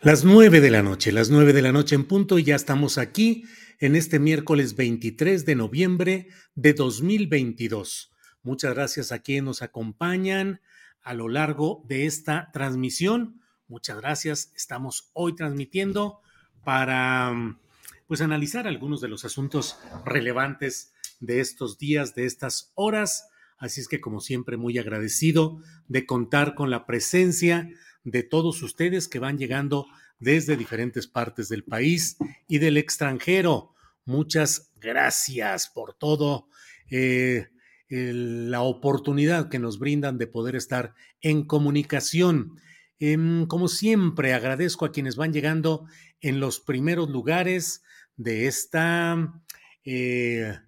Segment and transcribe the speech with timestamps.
[0.00, 2.98] Las nueve de la noche, las nueve de la noche en punto y ya estamos
[2.98, 3.46] aquí
[3.80, 8.12] en este miércoles 23 de noviembre de 2022.
[8.44, 10.60] Muchas gracias a quienes nos acompañan
[11.02, 13.40] a lo largo de esta transmisión.
[13.66, 14.52] Muchas gracias.
[14.54, 16.20] Estamos hoy transmitiendo
[16.62, 17.58] para
[18.06, 23.30] pues analizar algunos de los asuntos relevantes de estos días, de estas horas.
[23.58, 27.68] Así es que como siempre muy agradecido de contar con la presencia
[28.04, 29.86] de todos ustedes que van llegando
[30.18, 33.74] desde diferentes partes del país y del extranjero.
[34.04, 36.48] Muchas gracias por todo.
[36.90, 37.48] Eh,
[37.90, 42.60] la oportunidad que nos brindan de poder estar en comunicación.
[42.98, 45.86] Em, como siempre, agradezco a quienes van llegando
[46.20, 47.82] en los primeros lugares
[48.16, 49.42] de esta,
[49.84, 50.58] eh,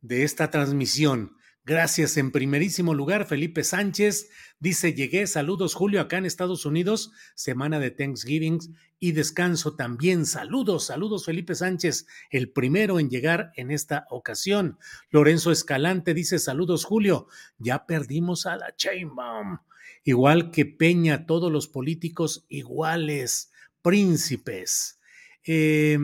[0.00, 1.36] de esta transmisión.
[1.64, 4.30] Gracias en primerísimo lugar, Felipe Sánchez.
[4.58, 8.58] Dice, llegué, saludos Julio, acá en Estados Unidos, semana de Thanksgiving
[8.98, 10.26] y descanso también.
[10.26, 14.76] Saludos, saludos Felipe Sánchez, el primero en llegar en esta ocasión.
[15.10, 17.28] Lorenzo Escalante dice, saludos Julio,
[17.58, 19.58] ya perdimos a la Chainbaum.
[20.02, 23.52] Igual que Peña, todos los políticos iguales,
[23.82, 24.98] príncipes.
[25.44, 25.96] Eh,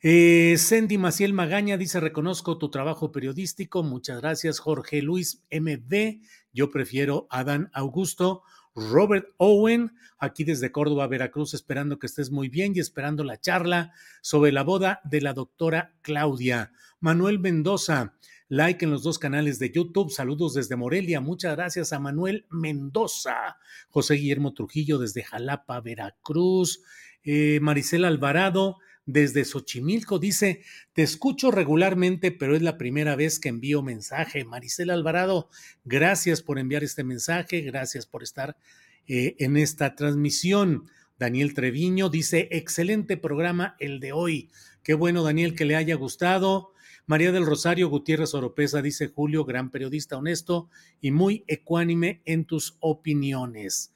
[0.00, 0.56] eh,
[0.98, 3.82] Maciel Magaña dice: Reconozco tu trabajo periodístico.
[3.82, 6.20] Muchas gracias, Jorge Luis MB.
[6.52, 8.42] Yo prefiero Adán Augusto.
[8.78, 13.92] Robert Owen, aquí desde Córdoba, Veracruz, esperando que estés muy bien y esperando la charla
[14.22, 16.72] sobre la boda de la doctora Claudia.
[17.00, 18.14] Manuel Mendoza,
[18.48, 20.10] like en los dos canales de YouTube.
[20.10, 21.20] Saludos desde Morelia.
[21.20, 23.58] Muchas gracias a Manuel Mendoza.
[23.88, 26.82] José Guillermo Trujillo desde Jalapa, Veracruz.
[27.24, 30.18] Eh, Maricela Alvarado desde Xochimilco.
[30.18, 30.60] Dice,
[30.92, 34.44] te escucho regularmente, pero es la primera vez que envío mensaje.
[34.44, 35.48] Maricela Alvarado,
[35.84, 38.58] gracias por enviar este mensaje, gracias por estar
[39.06, 40.90] eh, en esta transmisión.
[41.18, 44.50] Daniel Treviño dice, excelente programa el de hoy.
[44.82, 46.74] Qué bueno, Daniel, que le haya gustado.
[47.06, 50.68] María del Rosario Gutiérrez Oropesa dice, Julio, gran periodista honesto
[51.00, 53.94] y muy ecuánime en tus opiniones.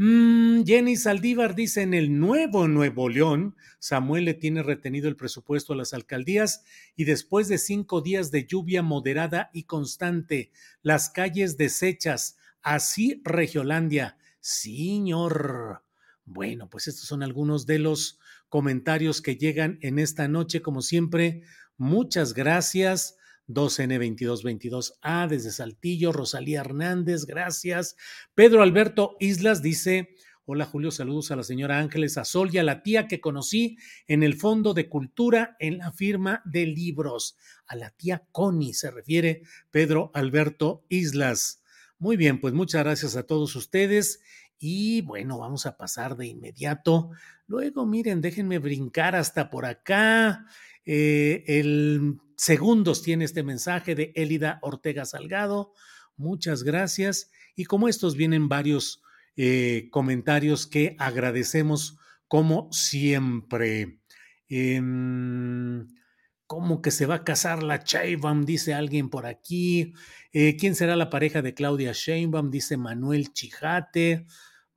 [0.00, 5.72] Mm, Jenny Saldívar dice, en el nuevo Nuevo León, Samuel le tiene retenido el presupuesto
[5.72, 6.62] a las alcaldías
[6.94, 14.18] y después de cinco días de lluvia moderada y constante, las calles deshechas, así Regiolandia.
[14.38, 15.82] Señor.
[16.24, 21.42] Bueno, pues estos son algunos de los comentarios que llegan en esta noche, como siempre.
[21.76, 23.17] Muchas gracias.
[23.48, 27.96] 2N2222A desde Saltillo, Rosalía Hernández, gracias.
[28.34, 30.14] Pedro Alberto Islas dice,
[30.44, 33.76] hola Julio, saludos a la señora Ángeles Azol y a la tía que conocí
[34.06, 37.36] en el Fondo de Cultura en la firma de libros.
[37.66, 41.62] A la tía Connie se refiere Pedro Alberto Islas.
[41.98, 44.20] Muy bien, pues muchas gracias a todos ustedes.
[44.58, 47.10] Y bueno, vamos a pasar de inmediato.
[47.46, 50.46] Luego, miren, déjenme brincar hasta por acá.
[50.84, 55.72] Eh, el segundos tiene este mensaje de Elida Ortega Salgado.
[56.16, 57.30] Muchas gracias.
[57.54, 59.02] Y como estos vienen varios
[59.36, 64.00] eh, comentarios que agradecemos como siempre.
[64.48, 65.86] Em,
[66.48, 68.46] ¿Cómo que se va a casar la Sheinbaum?
[68.46, 69.92] Dice alguien por aquí.
[70.32, 72.50] Eh, ¿Quién será la pareja de Claudia Sheinbaum?
[72.50, 74.24] Dice Manuel Chijate.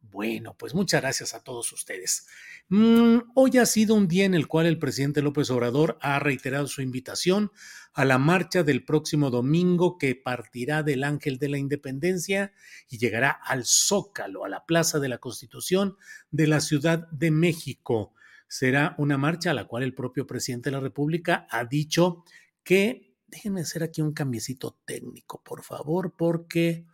[0.02, 2.28] Bueno, pues muchas gracias a todos ustedes.
[2.68, 6.68] Mm, hoy ha sido un día en el cual el presidente López Obrador ha reiterado
[6.68, 7.54] su invitación
[7.94, 12.52] a la marcha del próximo domingo que partirá del Ángel de la Independencia
[12.90, 15.96] y llegará al Zócalo, a la Plaza de la Constitución
[16.32, 18.14] de la Ciudad de México.
[18.52, 22.26] Será una marcha a la cual el propio presidente de la República ha dicho
[22.66, 26.86] que, déjenme hacer aquí un cambiecito técnico, por favor, porque,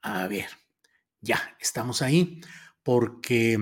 [0.00, 0.46] a ver,
[1.20, 2.40] ya, estamos ahí,
[2.82, 3.58] porque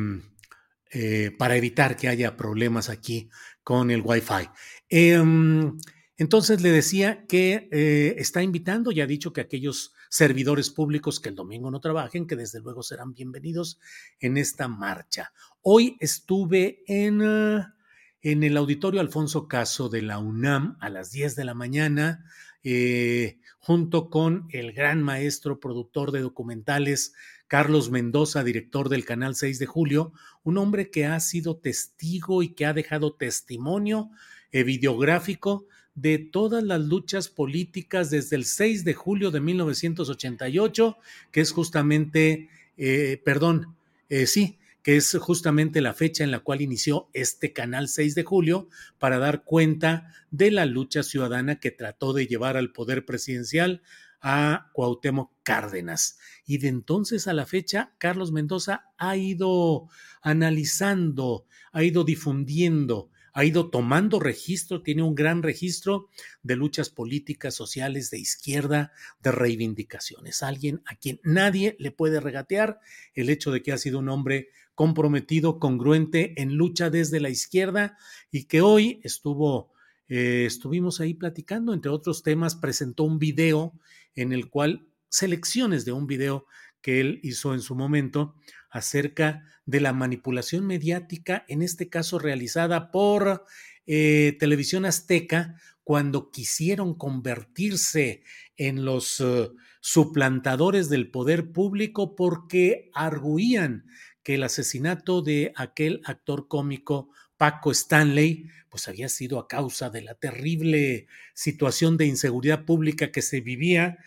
[0.93, 3.31] eh, para evitar que haya problemas aquí
[3.65, 4.49] con el Wi-Fi.
[4.89, 5.77] Em,
[6.17, 11.29] entonces le decía que eh, está invitando y ha dicho que aquellos servidores públicos que
[11.29, 13.79] el domingo no trabajen, que desde luego serán bienvenidos
[14.19, 15.31] en esta marcha.
[15.61, 17.75] Hoy estuve en, ah,
[18.23, 22.25] en el auditorio Alfonso Caso de la UNAM a las 10 de la mañana,
[22.65, 27.13] eh, junto con el gran maestro productor de documentales
[27.47, 32.55] Carlos Mendoza, director del canal 6 de Julio, un hombre que ha sido testigo y
[32.55, 34.09] que ha dejado testimonio
[34.51, 40.99] eh, videográfico de todas las luchas políticas desde el 6 de julio de 1988,
[41.33, 43.75] que es justamente, eh, perdón,
[44.09, 48.23] eh, sí, que es justamente la fecha en la cual inició este canal 6 de
[48.23, 53.83] julio para dar cuenta de la lucha ciudadana que trató de llevar al poder presidencial
[54.21, 56.19] a Cuauhtémoc Cárdenas.
[56.45, 59.89] Y de entonces a la fecha, Carlos Mendoza ha ido
[60.23, 66.09] analizando, ha ido difundiendo, ha ido tomando registro, tiene un gran registro
[66.43, 70.43] de luchas políticas, sociales, de izquierda, de reivindicaciones.
[70.43, 72.81] Alguien a quien nadie le puede regatear
[73.13, 77.99] el hecho de que ha sido un hombre comprometido, congruente en lucha desde la izquierda
[78.31, 79.71] y que hoy estuvo,
[80.09, 83.75] eh, estuvimos ahí platicando, entre otros temas, presentó un video
[84.15, 86.47] en el cual selecciones de un video
[86.81, 88.35] que él hizo en su momento
[88.71, 93.45] acerca de la manipulación mediática, en este caso realizada por
[93.87, 98.23] eh, Televisión Azteca, cuando quisieron convertirse
[98.57, 103.87] en los eh, suplantadores del poder público porque arguían
[104.25, 110.03] que el asesinato de aquel actor cómico Paco Stanley, pues había sido a causa de
[110.03, 113.99] la terrible situación de inseguridad pública que se vivía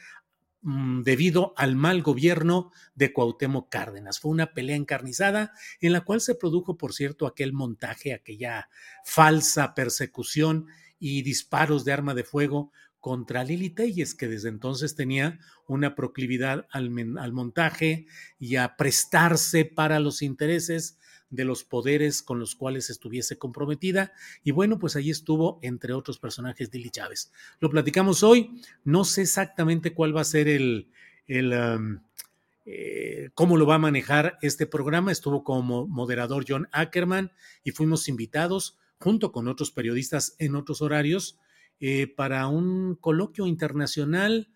[0.62, 4.20] Mm, debido al mal gobierno de Cuauhtémoc Cárdenas.
[4.20, 8.70] Fue una pelea encarnizada en la cual se produjo, por cierto, aquel montaje, aquella
[9.06, 10.68] falsa persecución
[11.00, 16.68] y disparos de arma de fuego contra Lili Telles, que desde entonces tenía una proclividad
[16.72, 18.08] al, al montaje
[18.38, 20.98] y a prestarse para los intereses
[21.30, 24.14] de los poderes con los cuales estuviese comprometida.
[24.44, 27.32] Y bueno, pues ahí estuvo, entre otros personajes, Dili Chávez.
[27.60, 28.62] Lo platicamos hoy.
[28.84, 30.90] No sé exactamente cuál va a ser el,
[31.28, 31.54] el
[32.66, 35.12] eh, cómo lo va a manejar este programa.
[35.12, 37.32] Estuvo como moderador John Ackerman
[37.64, 41.40] y fuimos invitados junto con otros periodistas en otros horarios
[41.80, 44.50] eh, para un coloquio internacional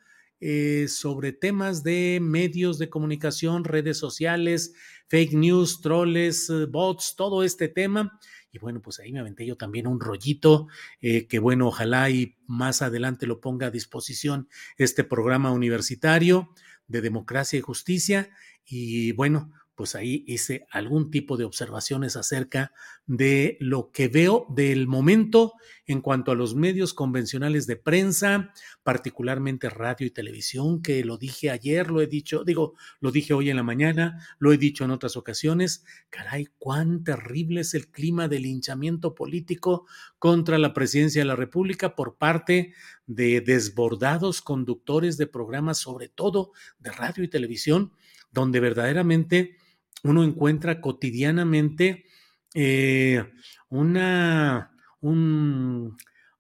[0.46, 4.74] eh, sobre temas de medios de comunicación, redes sociales,
[5.08, 8.20] fake news, troles, eh, bots, todo este tema.
[8.52, 10.68] Y bueno, pues ahí me aventé yo también un rollito,
[11.00, 16.50] eh, que bueno, ojalá y más adelante lo ponga a disposición este programa universitario
[16.88, 18.30] de democracia y justicia.
[18.66, 22.72] Y bueno, pues ahí hice algún tipo de observaciones acerca
[23.06, 25.54] de lo que veo del momento
[25.86, 28.54] en cuanto a los medios convencionales de prensa,
[28.84, 33.50] particularmente radio y televisión, que lo dije ayer, lo he dicho, digo, lo dije hoy
[33.50, 35.84] en la mañana, lo he dicho en otras ocasiones.
[36.10, 39.86] Caray, cuán terrible es el clima de linchamiento político
[40.20, 42.74] contra la presidencia de la República por parte
[43.08, 47.92] de desbordados conductores de programas, sobre todo de radio y televisión,
[48.32, 49.58] donde verdaderamente
[50.04, 52.06] uno encuentra cotidianamente
[52.54, 53.26] eh,
[53.70, 54.72] una,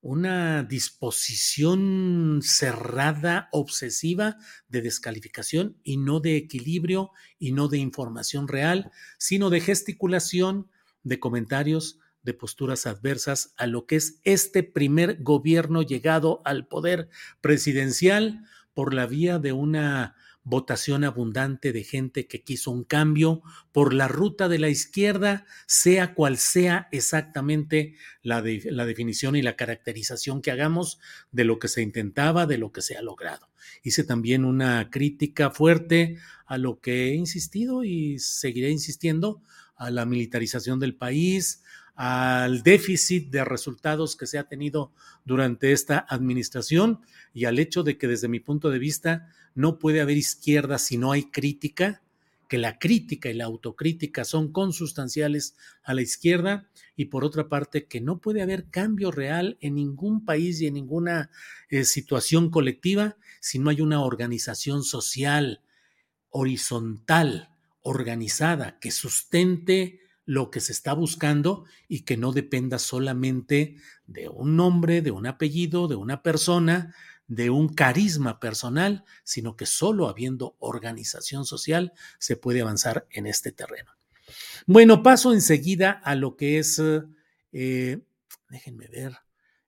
[0.01, 8.91] una disposición cerrada, obsesiva de descalificación y no de equilibrio y no de información real,
[9.17, 10.69] sino de gesticulación,
[11.03, 17.09] de comentarios, de posturas adversas a lo que es este primer gobierno llegado al poder
[17.41, 23.93] presidencial por la vía de una votación abundante de gente que quiso un cambio por
[23.93, 30.41] la ruta de la izquierda, sea cual sea exactamente la, la, definición y la caracterización
[30.41, 30.99] que hagamos
[31.31, 33.49] de lo que se intentaba, de lo que se ha logrado.
[33.83, 39.41] Hice también una crítica fuerte a lo que he insistido y seguiré insistiendo,
[39.75, 41.63] a la militarización del país,
[41.95, 44.93] al déficit de resultados que se ha tenido
[45.25, 47.01] durante esta administración
[47.33, 50.97] y al hecho de que desde mi punto de vista no puede haber izquierda si
[50.97, 52.01] no hay crítica,
[52.47, 57.87] que la crítica y la autocrítica son consustanciales a la izquierda y por otra parte
[57.87, 61.31] que no puede haber cambio real en ningún país y en ninguna
[61.69, 65.61] eh, situación colectiva si no hay una organización social
[66.29, 67.49] horizontal,
[67.81, 73.75] organizada, que sustente lo que se está buscando y que no dependa solamente
[74.07, 76.95] de un nombre, de un apellido, de una persona,
[77.35, 83.51] de un carisma personal, sino que solo habiendo organización social se puede avanzar en este
[83.51, 83.91] terreno.
[84.65, 86.81] Bueno, paso enseguida a lo que es,
[87.51, 87.99] eh,
[88.49, 89.17] déjenme ver,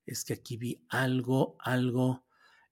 [0.05, 2.25] es que aquí vi algo, algo.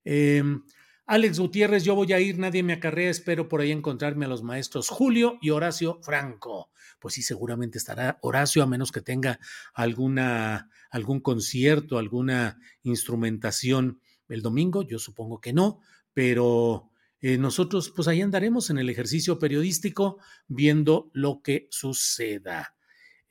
[0.04, 0.64] Em,
[1.06, 4.42] Alex Gutiérrez, yo voy a ir, nadie me acarrea, espero por ahí encontrarme a los
[4.42, 6.72] maestros Julio y Horacio Franco.
[7.00, 9.40] Pues sí, seguramente estará Horacio, a menos que tenga
[9.74, 14.00] alguna, algún concierto, alguna instrumentación
[14.30, 15.80] el domingo, yo supongo que no,
[16.14, 16.90] pero
[17.22, 22.76] eh, nosotros pues ahí andaremos en el ejercicio periodístico viendo lo que suceda.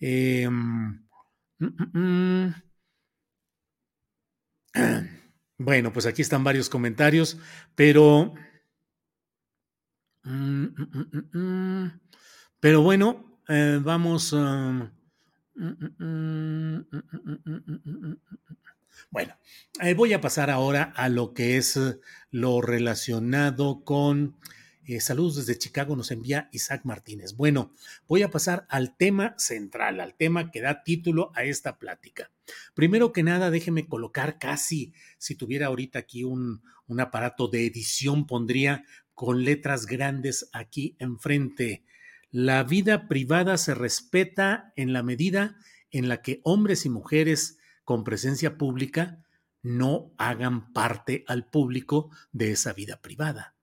[0.01, 1.09] Eh, mm,
[1.59, 2.55] mm, mm.
[5.59, 7.39] Bueno, pues aquí están varios comentarios,
[7.75, 8.35] pero...
[12.61, 14.35] Pero bueno, eh, vamos...
[19.11, 19.37] Bueno,
[19.81, 21.79] eh, voy a pasar ahora a lo que es
[22.31, 24.37] lo relacionado con
[24.85, 27.37] eh, saludos desde Chicago, nos envía Isaac Martínez.
[27.37, 27.73] Bueno,
[28.09, 32.33] voy a pasar al tema central, al tema que da título a esta plática.
[32.75, 38.27] Primero que nada, déjeme colocar casi, si tuviera ahorita aquí un, un aparato de edición,
[38.27, 38.85] pondría
[39.15, 41.85] con letras grandes aquí enfrente.
[42.33, 45.57] La vida privada se respeta en la medida
[45.93, 49.23] en la que hombres y mujeres con presencia pública
[49.63, 53.55] no hagan parte al público de esa vida privada.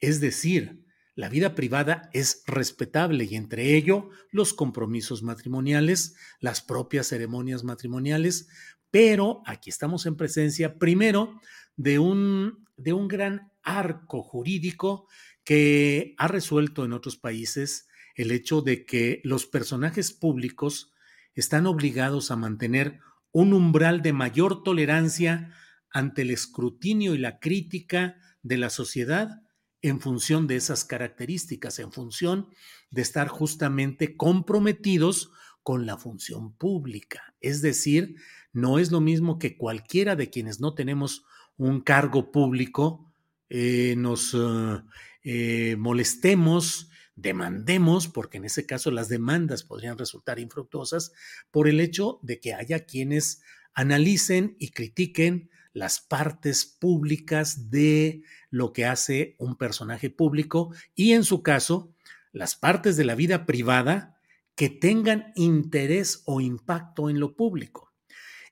[0.00, 0.84] Es decir,
[1.14, 8.48] la vida privada es respetable y entre ello los compromisos matrimoniales, las propias ceremonias matrimoniales,
[8.90, 11.40] pero aquí estamos en presencia primero
[11.76, 15.08] de un, de un gran arco jurídico
[15.44, 20.92] que ha resuelto en otros países el hecho de que los personajes públicos
[21.34, 23.00] están obligados a mantener
[23.32, 25.54] un umbral de mayor tolerancia
[25.90, 29.42] ante el escrutinio y la crítica de la sociedad
[29.82, 32.48] en función de esas características, en función
[32.90, 35.30] de estar justamente comprometidos
[35.62, 37.34] con la función pública.
[37.40, 38.16] Es decir,
[38.52, 41.24] no es lo mismo que cualquiera de quienes no tenemos
[41.56, 43.12] un cargo público
[43.50, 44.82] eh, nos eh,
[45.22, 51.12] eh, molestemos demandemos, porque en ese caso las demandas podrían resultar infructuosas,
[51.50, 53.42] por el hecho de que haya quienes
[53.74, 61.24] analicen y critiquen las partes públicas de lo que hace un personaje público y en
[61.24, 61.92] su caso,
[62.32, 64.18] las partes de la vida privada
[64.54, 67.87] que tengan interés o impacto en lo público.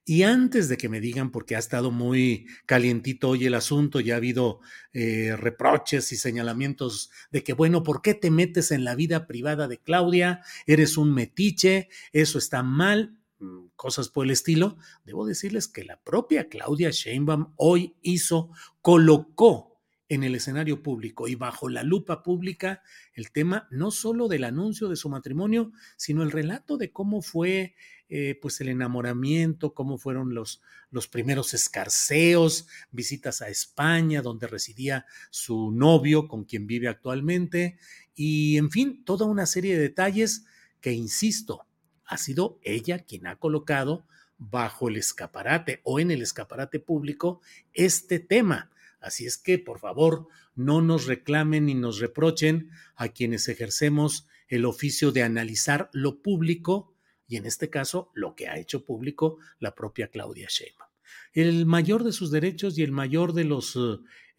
[0.08, 4.14] Y antes de que me digan, porque ha estado muy calientito hoy el asunto, ya
[4.14, 4.60] ha habido
[4.92, 9.66] eh, reproches y señalamientos de que, bueno, ¿por qué te metes en la vida privada
[9.66, 10.42] de Claudia?
[10.64, 14.78] Eres un metiche, eso está mal, mm, cosas por el estilo.
[15.04, 18.50] Debo decirles que la propia Claudia Sheinbaum hoy hizo,
[18.82, 19.75] colocó
[20.08, 22.82] en el escenario público y bajo la lupa pública
[23.14, 27.74] el tema no solo del anuncio de su matrimonio, sino el relato de cómo fue
[28.08, 35.06] eh, pues el enamoramiento, cómo fueron los, los primeros escarceos, visitas a España, donde residía
[35.30, 37.78] su novio, con quien vive actualmente,
[38.14, 40.46] y en fin, toda una serie de detalles
[40.80, 41.66] que, insisto,
[42.04, 44.06] ha sido ella quien ha colocado
[44.38, 47.40] bajo el escaparate o en el escaparate público
[47.72, 48.70] este tema.
[49.06, 54.64] Así es que, por favor, no nos reclamen ni nos reprochen a quienes ejercemos el
[54.64, 56.92] oficio de analizar lo público
[57.28, 60.90] y en este caso lo que ha hecho público la propia Claudia Sheinbaum.
[61.32, 63.78] El mayor de sus derechos y el mayor de los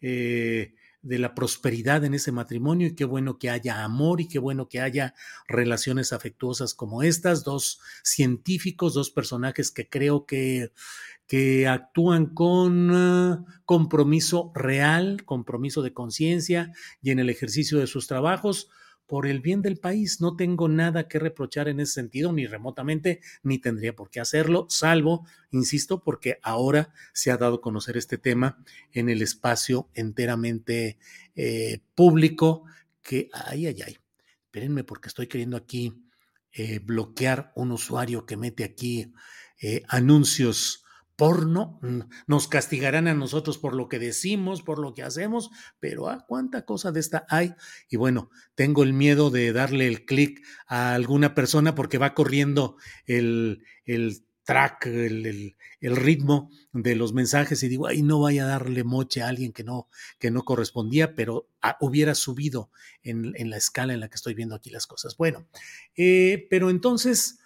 [0.02, 0.74] eh,
[1.08, 4.68] de la prosperidad en ese matrimonio y qué bueno que haya amor y qué bueno
[4.68, 5.14] que haya
[5.48, 10.70] relaciones afectuosas como estas, dos científicos, dos personajes que creo que,
[11.26, 16.72] que actúan con uh, compromiso real, compromiso de conciencia
[17.02, 18.68] y en el ejercicio de sus trabajos,
[19.08, 20.20] por el bien del país.
[20.20, 24.66] No tengo nada que reprochar en ese sentido, ni remotamente, ni tendría por qué hacerlo,
[24.68, 28.62] salvo, insisto, porque ahora se ha dado a conocer este tema
[28.92, 30.98] en el espacio enteramente
[31.34, 32.64] eh, público
[33.02, 33.98] que, ay, ay, ay,
[34.44, 36.04] espérenme porque estoy queriendo aquí
[36.52, 39.12] eh, bloquear un usuario que mete aquí
[39.60, 40.84] eh, anuncios
[41.18, 41.80] porno,
[42.28, 46.64] nos castigarán a nosotros por lo que decimos, por lo que hacemos, pero ¿a cuánta
[46.64, 47.54] cosa de esta hay?
[47.90, 52.76] Y bueno, tengo el miedo de darle el clic a alguna persona porque va corriendo
[53.04, 58.48] el, el track, el, el, ritmo de los mensajes y digo, ay, no vaya a
[58.50, 59.88] darle moche a alguien que no,
[60.20, 61.48] que no correspondía, pero
[61.80, 62.70] hubiera subido
[63.02, 65.16] en, en, la escala en la que estoy viendo aquí las cosas.
[65.16, 65.48] Bueno,
[65.96, 67.37] eh, pero entonces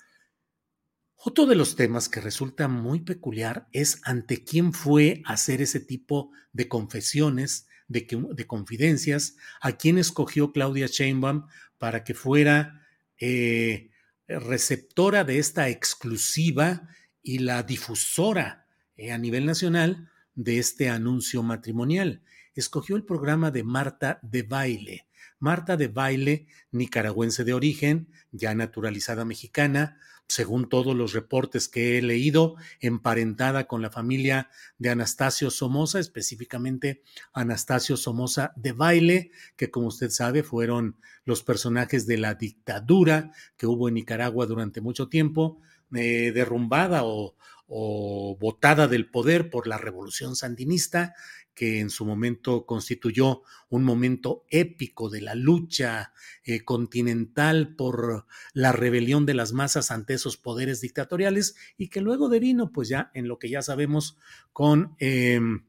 [1.24, 6.32] otro de los temas que resulta muy peculiar es ante quién fue hacer ese tipo
[6.52, 11.46] de confesiones, de, de confidencias, a quién escogió Claudia Sheinbaum
[11.78, 12.82] para que fuera
[13.18, 13.90] eh,
[14.26, 16.88] receptora de esta exclusiva
[17.22, 22.22] y la difusora eh, a nivel nacional de este anuncio matrimonial.
[22.54, 25.06] Escogió el programa de Marta de Baile.
[25.38, 29.98] Marta de Baile, nicaragüense de origen, ya naturalizada mexicana,
[30.32, 34.48] según todos los reportes que he leído, emparentada con la familia
[34.78, 37.02] de Anastasio Somoza, específicamente
[37.34, 40.96] Anastasio Somoza de Baile, que como usted sabe fueron
[41.26, 45.60] los personajes de la dictadura que hubo en Nicaragua durante mucho tiempo,
[45.94, 47.36] eh, derrumbada o,
[47.66, 51.14] o botada del poder por la revolución sandinista
[51.54, 56.12] que en su momento constituyó un momento épico de la lucha
[56.44, 62.28] eh, continental por la rebelión de las masas ante esos poderes dictatoriales y que luego
[62.28, 64.18] devino, pues ya en lo que ya sabemos,
[64.52, 65.64] con em,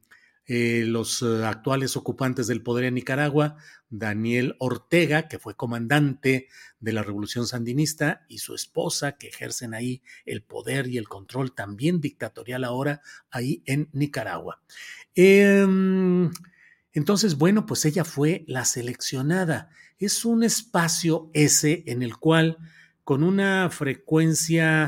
[0.45, 3.55] eh, los eh, actuales ocupantes del poder en Nicaragua,
[3.89, 6.47] Daniel Ortega, que fue comandante
[6.79, 11.55] de la Revolución Sandinista, y su esposa, que ejercen ahí el poder y el control
[11.55, 14.61] también dictatorial ahora ahí en Nicaragua.
[15.15, 16.29] Em,
[16.91, 19.69] entonces, bueno, pues ella fue la seleccionada.
[19.97, 22.57] Es un espacio ese en el cual
[23.03, 24.87] con una frecuencia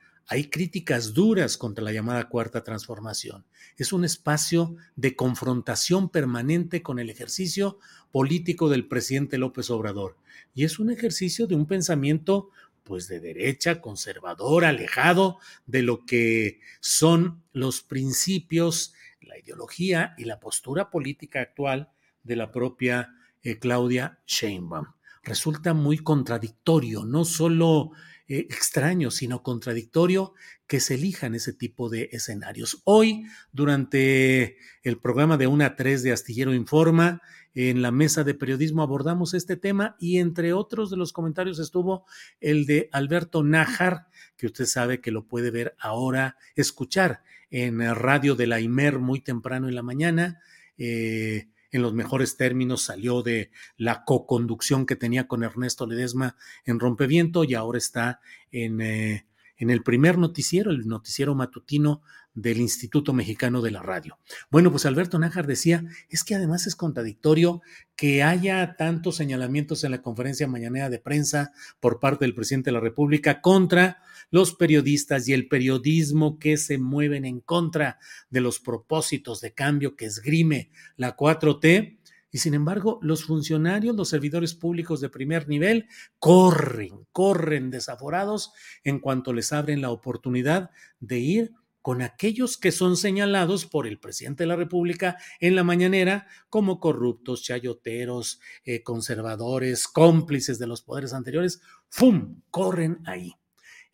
[0.31, 3.43] Hay críticas duras contra la llamada cuarta transformación.
[3.75, 7.79] Es un espacio de confrontación permanente con el ejercicio
[8.13, 10.15] político del presidente López Obrador.
[10.53, 12.49] Y es un ejercicio de un pensamiento
[12.85, 20.39] pues de derecha, conservador, alejado de lo que son los principios, la ideología y la
[20.39, 21.89] postura política actual
[22.23, 23.13] de la propia
[23.43, 24.93] eh, Claudia Sheinbaum.
[25.23, 27.91] Resulta muy contradictorio, no solo
[28.31, 30.33] eh, extraño, sino contradictorio
[30.65, 32.81] que se elijan ese tipo de escenarios.
[32.85, 37.21] Hoy, durante el programa de 1 a 3 de Astillero Informa,
[37.53, 42.05] en la mesa de periodismo abordamos este tema y entre otros de los comentarios estuvo
[42.39, 48.35] el de Alberto Nájar, que usted sabe que lo puede ver ahora, escuchar en Radio
[48.35, 50.39] de la IMER muy temprano en la mañana.
[50.77, 56.79] Eh, en los mejores términos, salió de la co-conducción que tenía con Ernesto Ledesma en
[56.79, 58.19] Rompeviento y ahora está
[58.51, 59.25] en, eh,
[59.61, 62.01] en el primer noticiero, el noticiero matutino
[62.33, 64.17] del Instituto Mexicano de la Radio.
[64.49, 67.61] Bueno, pues Alberto Nájar decía, es que además es contradictorio
[67.95, 72.73] que haya tantos señalamientos en la conferencia mañanera de prensa por parte del presidente de
[72.73, 78.59] la República contra los periodistas y el periodismo que se mueven en contra de los
[78.59, 81.99] propósitos de cambio que esgrime la 4T.
[82.31, 88.99] Y sin embargo, los funcionarios, los servidores públicos de primer nivel, corren, corren desaforados en
[88.99, 94.43] cuanto les abren la oportunidad de ir con aquellos que son señalados por el presidente
[94.43, 101.13] de la República en la mañanera como corruptos, chayoteros, eh, conservadores, cómplices de los poderes
[101.13, 102.41] anteriores, ¡fum!
[102.51, 103.33] corren ahí.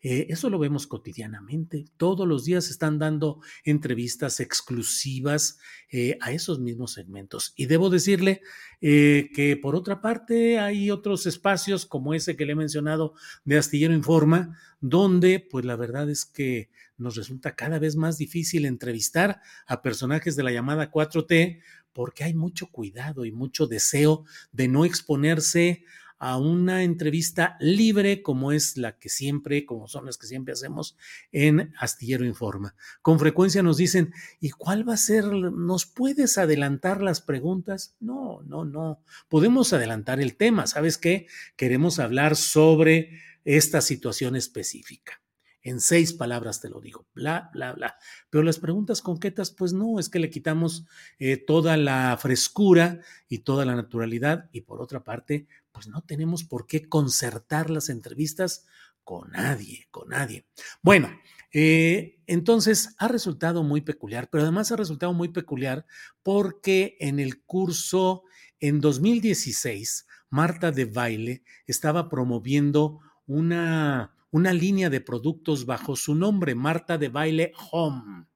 [0.00, 1.86] Eh, eso lo vemos cotidianamente.
[1.96, 5.58] Todos los días están dando entrevistas exclusivas
[5.90, 7.52] eh, a esos mismos segmentos.
[7.56, 8.42] Y debo decirle
[8.80, 13.58] eh, que por otra parte hay otros espacios como ese que le he mencionado de
[13.58, 19.40] Astillero Informa, donde pues la verdad es que nos resulta cada vez más difícil entrevistar
[19.66, 21.60] a personajes de la llamada 4T
[21.92, 25.84] porque hay mucho cuidado y mucho deseo de no exponerse
[26.18, 30.96] a una entrevista libre como es la que siempre, como son las que siempre hacemos
[31.32, 32.74] en Astillero Informa.
[33.02, 35.24] Con frecuencia nos dicen, ¿y cuál va a ser?
[35.24, 37.96] ¿Nos puedes adelantar las preguntas?
[38.00, 39.02] No, no, no.
[39.28, 40.66] Podemos adelantar el tema.
[40.66, 41.26] ¿Sabes qué?
[41.56, 45.22] Queremos hablar sobre esta situación específica.
[45.62, 47.96] En seis palabras te lo digo, bla, bla, bla.
[48.30, 50.86] Pero las preguntas concretas, pues no, es que le quitamos
[51.18, 54.48] eh, toda la frescura y toda la naturalidad.
[54.52, 55.46] Y por otra parte,
[55.78, 58.66] pues no tenemos por qué concertar las entrevistas
[59.04, 60.44] con nadie, con nadie.
[60.82, 61.08] Bueno,
[61.52, 65.86] eh, entonces ha resultado muy peculiar, pero además ha resultado muy peculiar
[66.24, 68.24] porque en el curso
[68.58, 76.56] en 2016, Marta de Baile estaba promoviendo una, una línea de productos bajo su nombre,
[76.56, 78.26] Marta de Baile Home.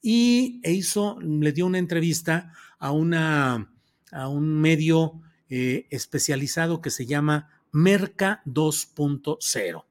[0.00, 0.82] Y e
[1.20, 3.70] le dio una entrevista a, una,
[4.12, 9.84] a un medio eh, especializado que se llama Merca 2.0.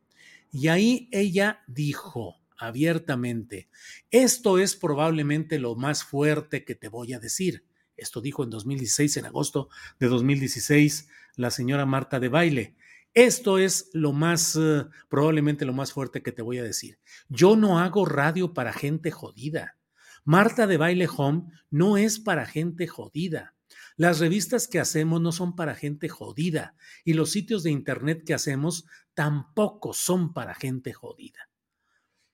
[0.52, 3.70] Y ahí ella dijo abiertamente,
[4.12, 7.66] esto es probablemente lo más fuerte que te voy a decir.
[7.98, 12.76] Esto dijo en 2016, en agosto de 2016, la señora Marta de Baile.
[13.14, 17.00] Esto es lo más, eh, probablemente lo más fuerte que te voy a decir.
[17.30, 19.78] Yo no hago radio para gente jodida.
[20.26, 23.55] Marta de Baile Home no es para gente jodida.
[23.98, 28.34] Las revistas que hacemos no son para gente jodida y los sitios de internet que
[28.34, 31.50] hacemos tampoco son para gente jodida.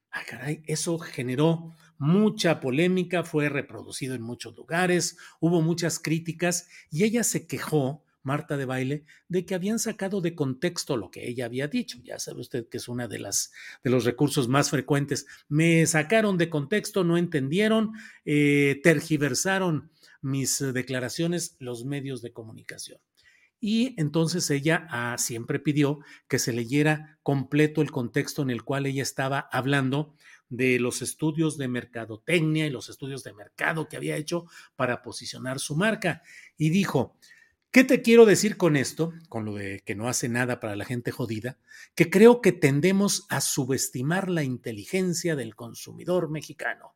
[0.10, 7.04] Ah, caray, eso generó mucha polémica, fue reproducido en muchos lugares, hubo muchas críticas y
[7.04, 11.46] ella se quejó, Marta de Baile, de que habían sacado de contexto lo que ella
[11.46, 12.00] había dicho.
[12.04, 15.26] Ya sabe usted que es una de de los recursos más frecuentes.
[15.48, 17.94] Me sacaron de contexto, no entendieron,
[18.26, 23.00] eh, tergiversaron mis eh, declaraciones los medios de comunicación.
[23.64, 28.88] Y entonces ella ah, siempre pidió que se leyera completo el contexto en el cual
[28.88, 30.16] ella estaba hablando
[30.50, 35.60] de los estudios de mercadotecnia y los estudios de mercado que había hecho para posicionar
[35.60, 36.24] su marca.
[36.58, 37.16] Y dijo,
[37.70, 39.14] ¿qué te quiero decir con esto?
[39.30, 41.60] Con lo de que no hace nada para la gente jodida,
[41.94, 46.96] que creo que tendemos a subestimar la inteligencia del consumidor mexicano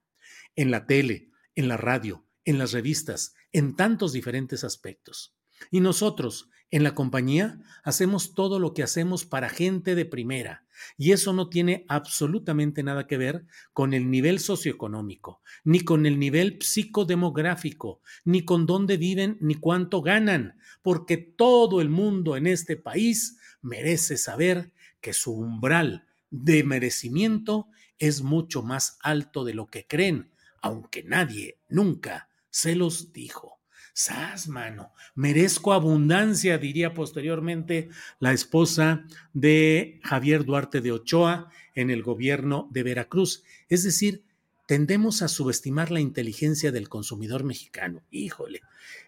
[0.56, 5.36] en la tele, en la radio, en las revistas, en tantos diferentes aspectos.
[5.72, 10.66] Y nosotros, en la compañía, hacemos todo lo que hacemos para gente de primera,
[10.98, 16.20] y eso no tiene absolutamente nada que ver con el nivel socioeconómico, ni con el
[16.20, 22.76] nivel psicodemográfico, ni con dónde viven, ni cuánto ganan, porque todo el mundo en este
[22.76, 27.68] país merece saber que su umbral de merecimiento
[28.00, 30.32] es mucho más alto de lo que creen,
[30.62, 33.60] aunque nadie nunca se los dijo.
[33.92, 37.90] Sas, mano, merezco abundancia, diría posteriormente
[38.20, 43.44] la esposa de Javier Duarte de Ochoa en el gobierno de Veracruz.
[43.68, 44.24] Es decir,
[44.68, 48.04] tendemos a subestimar la inteligencia del consumidor mexicano.
[48.10, 48.62] Híjole.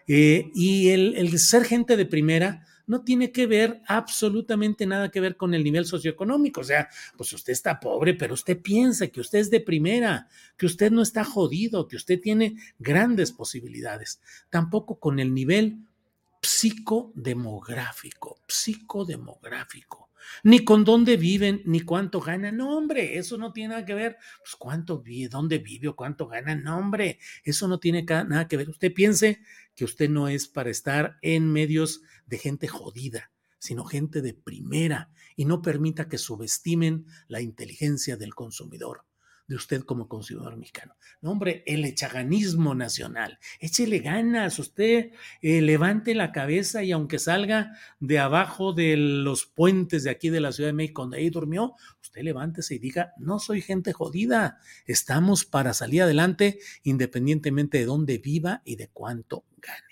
[0.06, 5.20] Eh, y el, el ser gente de primera no tiene que ver absolutamente nada que
[5.20, 6.62] ver con el nivel socioeconómico.
[6.62, 10.66] O sea, pues usted está pobre, pero usted piensa que usted es de primera, que
[10.66, 14.20] usted no está jodido, que usted tiene grandes posibilidades.
[14.50, 15.78] Tampoco con el nivel
[16.42, 20.07] psicodemográfico, psicodemográfico.
[20.42, 22.56] Ni con dónde viven, ni cuánto ganan.
[22.56, 24.16] No, hombre, eso no tiene nada que ver.
[24.40, 26.54] Pues cuánto vive, dónde vive o cuánto gana.
[26.54, 28.68] No, hombre, eso no tiene nada que ver.
[28.68, 29.40] Usted piense
[29.74, 35.10] que usted no es para estar en medios de gente jodida, sino gente de primera,
[35.36, 39.07] y no permita que subestimen la inteligencia del consumidor
[39.48, 40.94] de usted como consumidor mexicano.
[41.20, 43.38] No, hombre, el echaganismo nacional.
[43.58, 45.10] Échele ganas, usted
[45.42, 50.40] eh, levante la cabeza y aunque salga de abajo de los puentes de aquí de
[50.40, 54.58] la Ciudad de México, donde ahí durmió, usted levántese y diga, no soy gente jodida,
[54.86, 59.87] estamos para salir adelante independientemente de dónde viva y de cuánto gane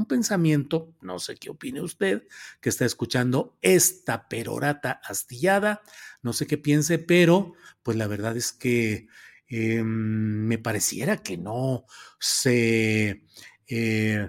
[0.00, 2.26] un pensamiento, no sé qué opine usted,
[2.60, 5.82] que está escuchando esta perorata astillada,
[6.22, 9.08] no sé qué piense, pero pues la verdad es que
[9.48, 11.84] em, me pareciera que no
[12.18, 13.24] se...
[13.66, 14.28] Eh,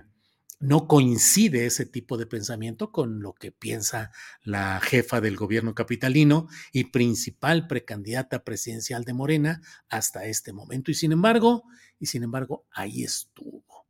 [0.62, 4.12] no coincide ese tipo de pensamiento con lo que piensa
[4.43, 10.91] la jefa del gobierno capitalino y principal precandidata presidencial de Morena hasta este momento.
[10.91, 11.63] Y sin embargo,
[11.99, 13.88] y sin embargo, ahí estuvo.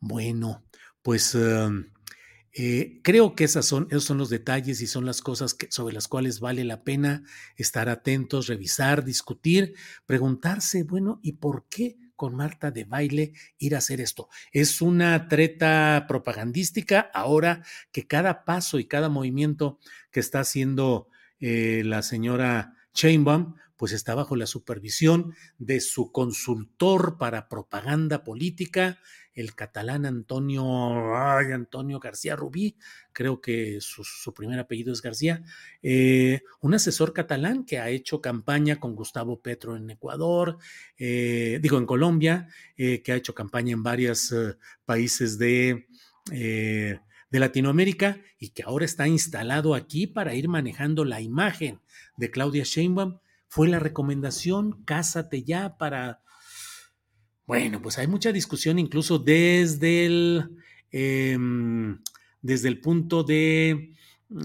[0.00, 0.64] Bueno,
[1.02, 1.90] pues em,
[2.54, 6.64] eh, creo que esos son los detalles y son las cosas sobre las cuales vale
[6.64, 7.24] la pena
[7.56, 9.74] estar atentos, revisar, discutir,
[10.06, 11.98] preguntarse, bueno, ¿y por qué?
[12.22, 14.28] con Marta de baile ir a hacer esto.
[14.52, 19.80] Es una treta propagandística ahora que cada paso y cada movimiento
[20.12, 21.08] que está haciendo
[21.40, 29.00] eh, la señora Chainbaum, pues está bajo la supervisión de su consultor para propaganda política,
[29.34, 32.76] el catalán Antonio, Antonio García Rubí,
[33.12, 35.42] creo que su, primer apellido es García,
[35.82, 40.58] eh, un asesor catalán que ha hecho campaña con Gustavo Petro en Ecuador,
[40.98, 44.34] eh, digo en Colombia, que ha hecho campaña en varios
[44.84, 45.86] países de
[47.32, 51.80] de Latinoamérica y que ahora está instalado aquí para ir manejando la imagen
[52.18, 53.20] de Claudia Sheinbaum.
[53.48, 56.20] Fue la recomendación, cásate ya para...
[57.52, 60.56] Bueno, pues hay mucha discusión incluso desde el,
[60.90, 61.98] em,
[62.40, 63.92] desde el punto de,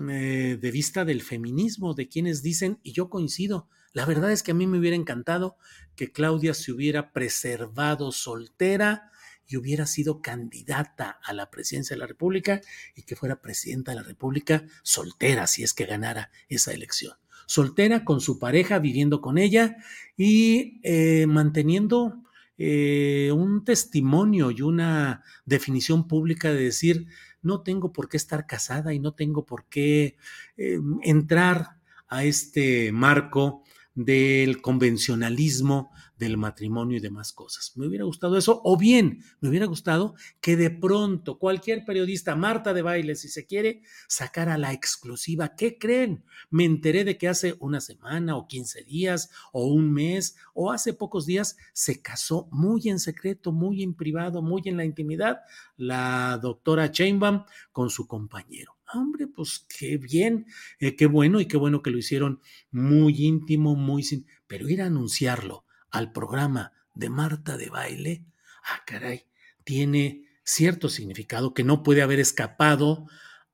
[0.10, 4.52] eh, de vista del feminismo, de quienes dicen, y yo coincido, la verdad es que
[4.52, 5.56] a mí me hubiera encantado
[5.96, 9.10] que Claudia se hubiera preservado soltera,
[9.48, 12.60] y hubiera sido candidata a la presidencia de la República
[12.93, 17.13] y que fuera presidenta de la República soltera si es que ganara esa elección.
[17.46, 19.78] Soltera con su pareja, viviendo con ella
[20.17, 22.27] y eh, manteniendo
[22.58, 27.08] eh, un testimonio y una definición pública de decir,
[27.41, 30.17] no tengo por qué estar casada y no tengo por qué
[30.58, 37.74] eh, entrar a este marco del convencionalismo del matrimonio y demás cosas.
[37.76, 42.74] Me hubiera gustado eso, o bien me hubiera gustado que de pronto cualquier periodista, Marta
[42.74, 45.56] de Baile, si se quiere, sacara la exclusiva.
[45.56, 46.24] ¿Qué creen?
[46.50, 50.94] Me enteré de que hace una semana o 15 días o un mes o hace
[50.94, 55.42] pocos días se casó muy en secreto, muy en privado, muy en la intimidad
[55.78, 58.78] la doctora Chainbaum con su compañero.
[58.94, 60.46] Hombre, pues qué bien,
[60.80, 64.26] eh, qué bueno y qué bueno que lo hicieron muy íntimo, muy sin...
[64.48, 65.66] Pero ir a anunciarlo
[65.98, 68.26] al programa de Marta de baile,
[68.64, 69.28] ah, caray,
[69.64, 73.08] tiene cierto significado que no puede haber escapado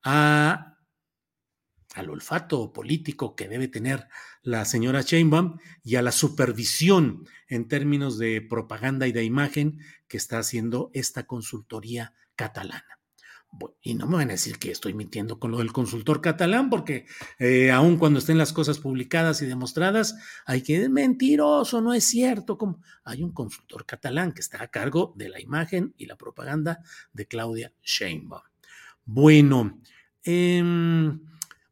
[0.03, 0.69] a
[1.95, 4.07] al olfato político que debe tener
[4.41, 9.77] la señora Sheinbaum y a la supervisión en términos de propaganda y de imagen
[10.07, 13.02] que está haciendo esta consultoría catalana
[13.81, 17.05] y no me van a decir que estoy mintiendo con lo del consultor catalán, porque
[17.39, 22.57] eh, aun cuando estén las cosas publicadas y demostradas, hay que mentiroso, no es cierto.
[23.03, 26.79] Hay un consultor catalán que está a cargo de la imagen y la propaganda
[27.11, 28.43] de Claudia Sheinbaum.
[29.05, 29.79] Bueno,
[30.23, 30.63] eh,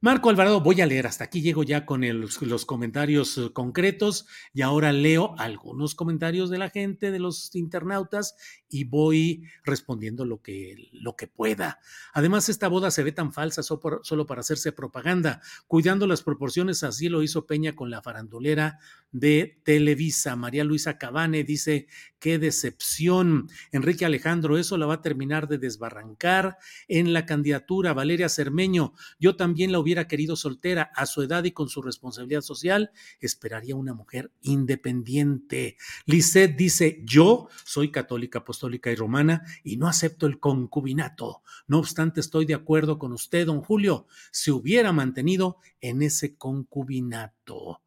[0.03, 4.63] Marco Alvarado, voy a leer, hasta aquí llego ya con los comentarios eh, concretos y
[4.63, 8.35] ahora leo algunos comentarios de la gente, de los internautas
[8.67, 11.79] y voy respondiendo lo que, lo que pueda.
[12.13, 17.07] Además, esta boda se ve tan falsa solo para hacerse propaganda, cuidando las proporciones, así
[17.07, 18.79] lo hizo Peña con la farandulera
[19.11, 20.35] de Televisa.
[20.35, 21.85] María Luisa Cabane dice,
[22.19, 23.49] qué decepción.
[23.71, 27.93] Enrique Alejandro, eso la va a terminar de desbarrancar en la candidatura.
[27.93, 32.41] Valeria Cermeño, yo también la hubiera querido soltera a su edad y con su responsabilidad
[32.41, 35.77] social, esperaría una mujer independiente.
[36.05, 41.43] Lisette dice, yo soy católica, apostólica y romana y no acepto el concubinato.
[41.67, 47.81] No obstante, estoy de acuerdo con usted, don Julio, se hubiera mantenido en ese concubinato.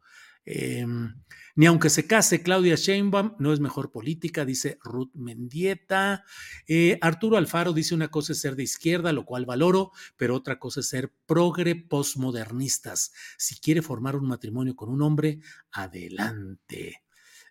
[0.47, 1.15] Em,
[1.57, 6.25] ni aunque se case Claudia Sheinbaum, no es mejor política, dice Ruth Mendieta.
[6.67, 10.59] Eh, Arturo Alfaro dice una cosa es ser de izquierda, lo cual valoro, pero otra
[10.59, 13.13] cosa es ser progre postmodernistas.
[13.39, 17.03] Si quiere formar un matrimonio con un hombre, adelante.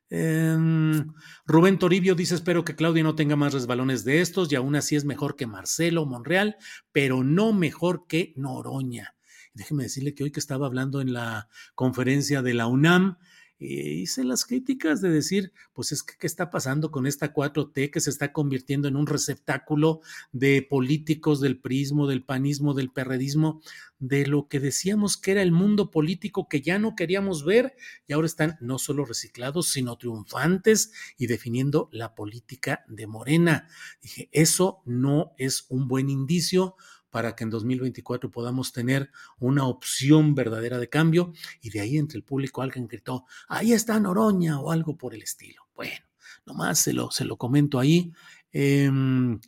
[0.09, 1.07] Em,
[1.45, 4.95] Rubén Toribio dice: Espero que Claudia no tenga más resbalones de estos y aún así
[4.95, 6.57] es mejor que Marcelo Monreal,
[6.91, 9.15] pero no mejor que Noroña.
[9.53, 13.17] Déjeme decirle que hoy que estaba hablando en la conferencia de la UNAM,
[13.65, 17.91] eh, hice las críticas de decir, pues es que qué está pasando con esta 4T
[17.91, 20.01] que se está convirtiendo en un receptáculo
[20.33, 23.61] de políticos del prismo, del panismo, del perredismo,
[23.99, 28.11] de lo que decíamos que era el mundo político que ya no queríamos ver y
[28.11, 33.69] ahora están no solo reciclados, sino triunfantes y definiendo la política de Morena.
[34.01, 36.75] Dije, eso no es un buen indicio
[37.13, 42.17] para que en 2024 podamos tener una opción verdadera de cambio y de ahí entre
[42.17, 45.61] el público alguien gritó, ahí está Noroña o algo por el estilo.
[45.75, 46.03] Bueno,
[46.47, 48.11] nomás se lo, se lo comento ahí.
[48.51, 49.39] Em,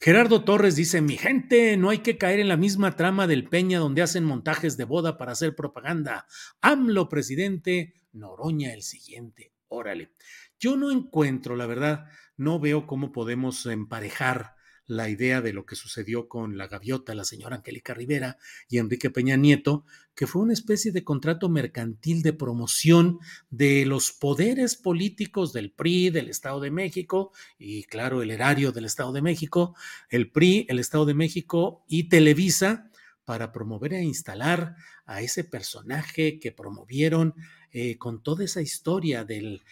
[0.00, 3.78] Gerardo Torres dice, mi gente, no hay que caer en la misma trama del Peña
[3.78, 6.26] donde hacen montajes de boda para hacer propaganda.
[6.60, 9.52] AMLO presidente, Noroña el siguiente.
[9.68, 10.14] Órale.
[10.58, 12.06] Yo no encuentro, la verdad,
[12.36, 14.57] no veo cómo podemos emparejar
[14.88, 19.10] la idea de lo que sucedió con la gaviota, la señora Angélica Rivera y Enrique
[19.10, 23.18] Peña Nieto, que fue una especie de contrato mercantil de promoción
[23.50, 28.86] de los poderes políticos del PRI, del Estado de México y claro, el erario del
[28.86, 29.76] Estado de México,
[30.08, 32.90] el PRI, el Estado de México y Televisa
[33.26, 34.74] para promover e instalar
[35.04, 37.34] a ese personaje que promovieron
[37.72, 39.62] eh, con toda esa historia del,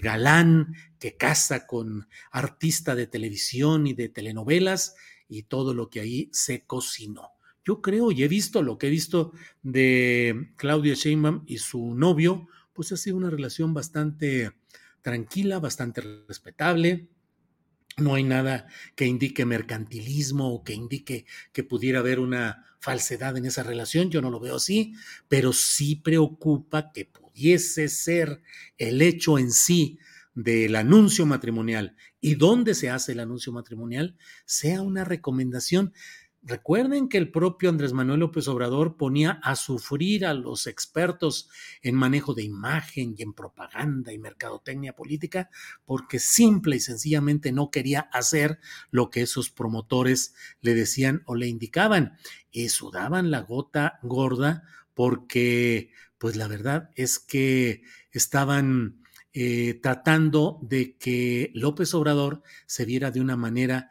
[0.00, 4.94] galán que casa con artista de televisión y de telenovelas
[5.28, 7.32] y todo lo que ahí se cocinó.
[7.64, 12.48] Yo creo y he visto lo que he visto de Claudia Sheinbaum y su novio,
[12.72, 14.52] pues ha sido una relación bastante
[15.02, 17.08] tranquila, bastante respetable,
[17.98, 23.46] no hay nada que indique mercantilismo o que indique que pudiera haber una falsedad en
[23.46, 24.94] esa relación, yo no lo veo así,
[25.28, 27.04] pero sí preocupa que
[27.36, 28.40] pudiese ser
[28.78, 29.98] el hecho en sí
[30.34, 31.94] del anuncio matrimonial.
[32.18, 35.92] Y dónde se hace el anuncio matrimonial sea una recomendación.
[36.42, 41.50] Recuerden que el propio Andrés Manuel López Obrador ponía a sufrir a los expertos
[41.82, 45.50] en manejo de imagen y en propaganda y mercadotecnia política
[45.84, 51.48] porque simple y sencillamente no quería hacer lo que esos promotores le decían o le
[51.48, 52.16] indicaban.
[52.50, 54.62] Y sudaban la gota gorda
[54.94, 59.02] porque pues la verdad es que estaban
[59.32, 63.90] eh, tratando de que López Obrador se viera de una manera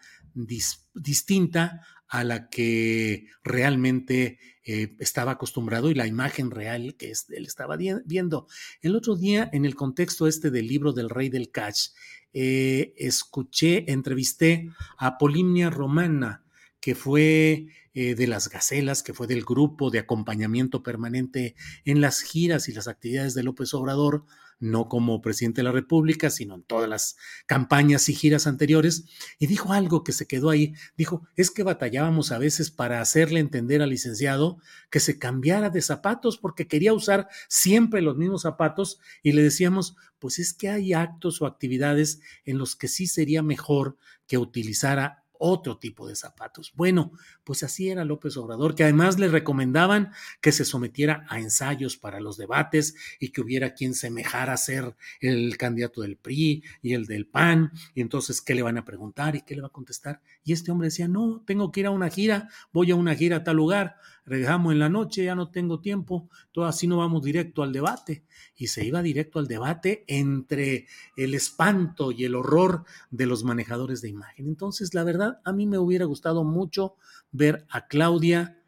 [0.93, 7.77] distinta a la que realmente eh, estaba acostumbrado y la imagen real que él estaba
[7.77, 8.47] viendo.
[8.81, 11.89] El otro día, en el contexto este del libro del rey del catch,
[12.33, 16.44] eh, escuché, entrevisté a Polimnia Romana,
[16.85, 22.21] que fue eh, de las Gacelas, que fue del grupo de acompañamiento permanente en las
[22.21, 24.25] giras y las actividades de López Obrador,
[24.59, 27.17] no como presidente de la República, sino en todas las
[27.47, 29.05] campañas y giras anteriores,
[29.39, 30.75] y dijo algo que se quedó ahí.
[30.95, 34.59] Dijo, es que batallábamos a veces para hacerle entender al licenciado
[34.91, 39.95] que se cambiara de zapatos porque quería usar siempre los mismos zapatos y le decíamos,
[40.19, 45.24] pues es que hay actos o actividades en los que sí sería mejor que utilizara
[45.39, 46.73] otro tipo de zapatos.
[46.75, 47.11] Bueno,
[47.43, 52.19] pues así era López Obrador, que además le recomendaban que se sometiera a ensayos para
[52.19, 57.05] los debates y que hubiera quien semejara a ser el candidato del PRI y el
[57.05, 60.21] del PAN, y entonces, ¿qué le van a preguntar y qué le va a contestar?
[60.43, 63.37] Y este hombre decía, no, tengo que ir a una gira, voy a una gira
[63.37, 63.95] a tal lugar,
[64.25, 68.25] regresamos en la noche, ya no tengo tiempo, todo así no vamos directo al debate.
[68.55, 74.01] Y se iba directo al debate entre el espanto y el horror de los manejadores
[74.01, 74.47] de imagen.
[74.47, 76.95] Entonces, la verdad, a mí me hubiera gustado mucho
[77.31, 78.61] ver a Claudia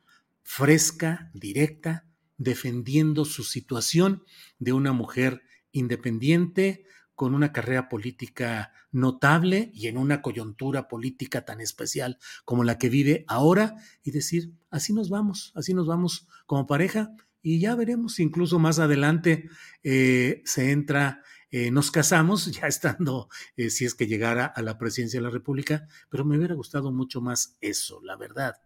[0.43, 2.05] fresca, directa,
[2.37, 4.23] defendiendo su situación
[4.59, 5.41] de una mujer
[5.71, 6.85] independiente,
[7.17, 12.89] con una carrera política notable y en una coyuntura política tan especial como la que
[12.89, 18.19] vive ahora y decir, así nos vamos, así nos vamos como pareja y ya veremos,
[18.19, 19.49] incluso más adelante
[19.81, 24.77] eh, se entra, eh, nos casamos, ya estando, eh, si es que llegara a la
[24.77, 28.57] presidencia de la República, pero me hubiera gustado mucho más eso, la verdad.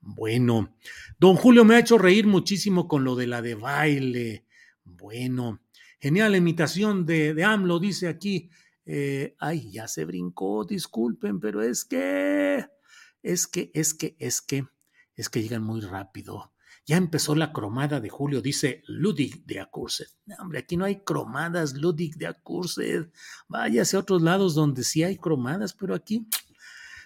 [0.00, 0.74] Bueno,
[1.18, 4.46] don Julio me ha hecho reír muchísimo con lo de la de baile.
[4.84, 5.60] Bueno,
[6.00, 8.50] Genial imitación de, de AMLO, dice aquí.
[8.86, 12.66] Eh, ay, ya se brincó, disculpen, pero es que,
[13.22, 14.66] es que, es que, es que,
[15.14, 16.52] es que llegan muy rápido.
[16.86, 20.08] Ya empezó la cromada de Julio, dice Ludwig de Acurset.
[20.40, 23.12] hombre, aquí no hay cromadas, Ludwig de Acurset.
[23.48, 26.26] Váyase a otros lados donde sí hay cromadas, pero aquí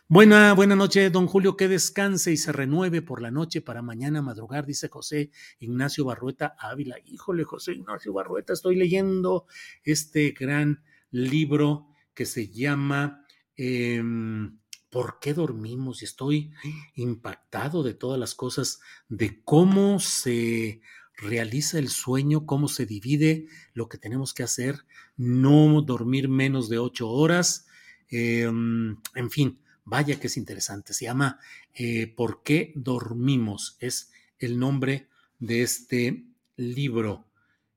[0.07, 4.21] Buena, buena noche, don Julio, que descanse y se renueve por la noche para mañana
[4.21, 6.97] madrugar, dice José Ignacio Barrueta Ávila.
[7.07, 9.47] Híjole, José Ignacio Barrueta, estoy leyendo
[9.83, 13.25] este gran libro que se llama
[13.57, 14.59] em,
[14.91, 16.03] ¿Por qué dormimos?
[16.03, 16.53] Y estoy
[16.97, 20.83] impactado de todas las cosas, de cómo se
[21.17, 24.85] realiza el sueño, cómo se divide lo que tenemos que hacer,
[25.17, 27.67] no dormir menos de ocho horas,
[28.11, 30.95] em, en fin Vaya que es interesante.
[30.95, 31.39] Se llama
[31.75, 33.77] eh, ¿Por qué dormimos?
[33.81, 36.25] Es el nombre de este
[36.57, 37.27] libro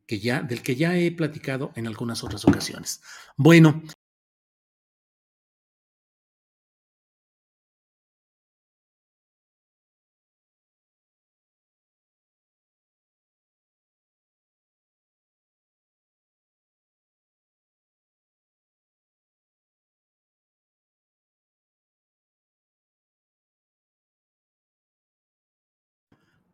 [0.06, 3.02] que ya, del que ya he platicado en algunas otras ocasiones.
[3.36, 3.84] Bueno,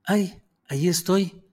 [0.05, 1.43] ay, ahí estoy,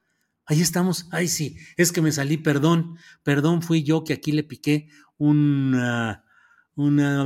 [0.47, 4.43] ahí estamos, ay sí, es que me salí, perdón, perdón, fui yo que aquí le
[4.43, 4.89] piqué
[5.19, 6.25] una,
[6.75, 7.23] una,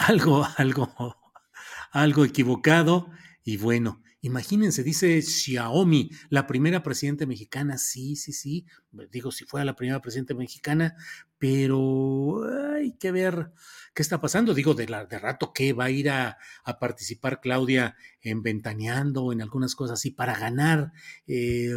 [0.00, 1.16] algo, algo,
[1.92, 3.10] algo equivocado.
[3.44, 7.78] Y bueno, imagínense, dice Xiaomi, la primera presidenta mexicana.
[7.78, 8.66] Sí, sí, sí.
[9.10, 10.96] Digo, si fuera la primera presidenta mexicana,
[11.38, 12.42] pero
[12.74, 13.52] hay que ver
[13.94, 14.54] qué está pasando.
[14.54, 16.38] Digo, de, la, de rato que va a ir a,
[16.80, 20.92] participar Claudia en Ventaneando en algunas cosas así para ganar.
[21.26, 21.74] Eh,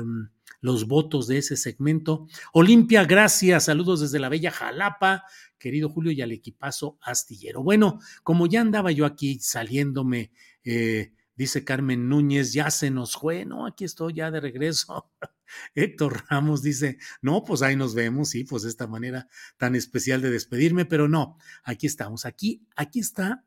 [0.64, 2.26] los votos de ese segmento.
[2.54, 3.66] Olimpia, gracias.
[3.66, 5.26] Saludos desde la bella Jalapa,
[5.60, 7.62] querido Julio, y al equipazo astillero.
[7.62, 10.32] Bueno, como ya andaba yo aquí saliéndome,
[10.64, 15.12] eh, dice Carmen Núñez, ya se nos fue, no, aquí estoy ya de regreso.
[15.76, 19.28] Héctor Ramos dice, no, pues ahí nos vemos, sí, pues esta manera
[19.58, 23.44] tan especial de despedirme, pero no, aquí estamos, aquí, aquí está.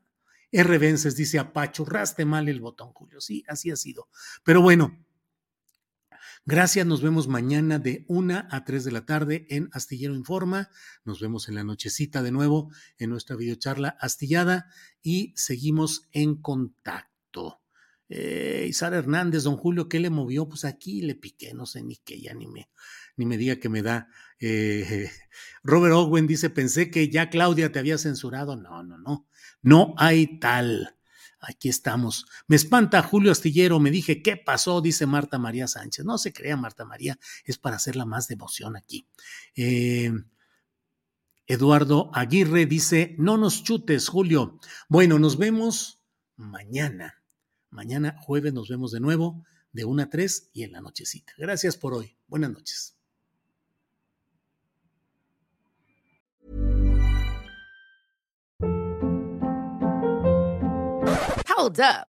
[0.51, 0.77] R.
[0.77, 3.19] Vences dice, apachurraste mal el botón, Julio.
[3.19, 4.07] Sí, así ha sido.
[4.43, 4.97] Pero bueno,
[6.49, 10.69] Gracias, nos vemos mañana de una a 3 de la tarde en Astillero Informa.
[11.03, 14.69] Nos vemos en la nochecita de nuevo en nuestra videocharla astillada
[15.01, 17.59] y seguimos en contacto.
[18.09, 20.47] Eh, Sara Hernández, don Julio, ¿qué le movió?
[20.47, 22.69] Pues aquí le piqué, no sé ni qué, ya ni me,
[23.17, 24.09] ni me diga que me da.
[24.39, 25.09] Eh,
[25.63, 28.55] Robert Owen dice, pensé que ya Claudia te había censurado.
[28.55, 29.27] No, no, no,
[29.61, 30.93] no hay tal.
[31.39, 32.25] Aquí estamos.
[32.47, 34.81] Me espanta Julio Astillero, me dije, ¿qué pasó?
[34.81, 36.03] Dice Marta María Sánchez.
[36.03, 39.07] No se crea, Marta María, es para hacerla más de emoción aquí.
[39.55, 40.11] Eh,
[41.45, 44.59] Eduardo Aguirre dice, no nos chutes, Julio.
[44.89, 46.01] Bueno, nos vemos
[46.35, 47.16] mañana.
[47.77, 51.31] Mañana jueves nos vemos de nuevo de 1 a 3 y en la nochecita.
[51.37, 52.17] Gracias por hoy.
[52.27, 52.97] Buenas noches.
[61.55, 62.16] Hold up.